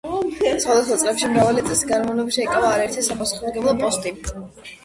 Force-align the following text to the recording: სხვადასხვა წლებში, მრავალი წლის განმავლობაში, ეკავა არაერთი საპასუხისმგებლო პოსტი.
სხვადასხვა 0.63 0.97
წლებში, 1.01 1.29
მრავალი 1.33 1.63
წლის 1.67 1.83
განმავლობაში, 1.91 2.41
ეკავა 2.47 2.73
არაერთი 2.73 3.07
საპასუხისმგებლო 3.11 3.77
პოსტი. 3.85 4.17